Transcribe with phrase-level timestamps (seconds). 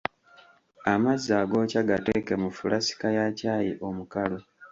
[0.93, 4.37] Amazzi agookya gateeke mu fulasika ya caayi omukalu.